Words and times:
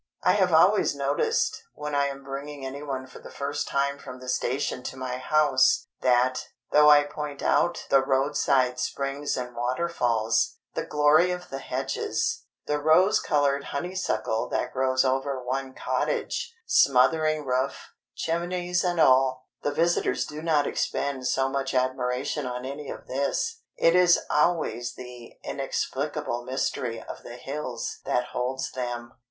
I 0.23 0.31
have 0.31 0.51
always 0.51 0.95
noticed, 0.95 1.61
when 1.75 1.93
I 1.93 2.07
am 2.07 2.23
bringing 2.23 2.65
anyone 2.65 3.05
for 3.05 3.19
the 3.19 3.29
first 3.29 3.67
time 3.67 3.99
from 3.99 4.19
the 4.19 4.27
station 4.29 4.81
to 4.81 4.97
my 4.97 5.17
house, 5.19 5.85
that, 6.01 6.47
though 6.71 6.89
I 6.89 7.03
point 7.03 7.43
out 7.43 7.85
the 7.91 8.01
roadside 8.01 8.79
springs 8.79 9.37
and 9.37 9.55
waterfalls, 9.55 10.57
the 10.73 10.87
glory 10.87 11.29
of 11.29 11.49
the 11.51 11.59
hedges, 11.59 12.45
the 12.65 12.79
rose 12.79 13.19
coloured 13.19 13.65
honeysuckle 13.65 14.49
that 14.49 14.73
grows 14.73 15.05
over 15.05 15.39
one 15.39 15.75
cottage, 15.75 16.51
smothering 16.65 17.45
roof, 17.45 17.91
chimneys 18.15 18.83
and 18.83 18.99
all, 18.99 19.49
the 19.61 19.69
visitors 19.71 20.25
do 20.25 20.41
not 20.41 20.65
expend 20.65 21.27
so 21.27 21.47
much 21.47 21.75
admiration 21.75 22.47
on 22.47 22.65
any 22.65 22.89
of 22.89 23.05
this, 23.05 23.61
it 23.77 23.95
is 23.95 24.19
always 24.31 24.95
the 24.95 25.37
inexplicable 25.43 26.43
mystery 26.43 26.99
of 26.99 27.21
the 27.21 27.35
hills 27.35 27.99
that 28.03 28.29
holds 28.33 28.71
them. 28.71 29.13